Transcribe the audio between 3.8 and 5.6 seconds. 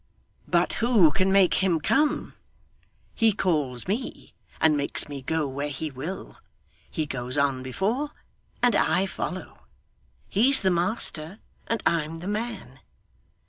me, and makes me go